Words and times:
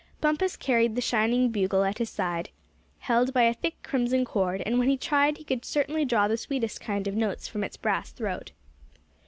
Bumpus 0.19 0.55
carried 0.57 0.95
the 0.95 0.99
shining 0.99 1.49
bugle 1.51 1.83
at 1.83 1.99
his 1.99 2.09
side, 2.09 2.49
held 3.01 3.35
by 3.35 3.43
a 3.43 3.53
thick 3.53 3.75
crimson 3.83 4.25
cord; 4.25 4.63
and 4.65 4.79
when 4.79 4.89
he 4.89 4.97
tried 4.97 5.37
he 5.37 5.43
could 5.43 5.63
certainly 5.63 6.05
draw 6.05 6.27
the 6.27 6.37
sweetest 6.37 6.81
kind 6.81 7.05
of 7.07 7.15
notes 7.15 7.47
from 7.47 7.63
its 7.63 7.77
brass 7.77 8.11
throat. 8.11 8.51